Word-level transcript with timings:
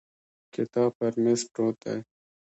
کتاب 0.53 0.89
پر 0.97 1.13
مېز 1.23 1.41
پروت 1.53 1.75
دی. 1.83 1.97